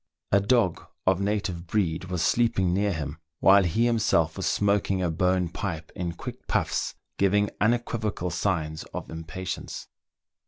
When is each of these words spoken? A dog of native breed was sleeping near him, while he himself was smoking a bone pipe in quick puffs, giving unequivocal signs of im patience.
A 0.31 0.39
dog 0.39 0.81
of 1.05 1.21
native 1.21 1.67
breed 1.67 2.05
was 2.05 2.23
sleeping 2.23 2.73
near 2.73 2.91
him, 2.91 3.19
while 3.39 3.61
he 3.63 3.85
himself 3.85 4.35
was 4.35 4.47
smoking 4.47 4.99
a 5.03 5.11
bone 5.11 5.47
pipe 5.47 5.91
in 5.95 6.13
quick 6.13 6.47
puffs, 6.47 6.95
giving 7.19 7.51
unequivocal 7.61 8.31
signs 8.31 8.81
of 8.95 9.11
im 9.11 9.23
patience. 9.25 9.85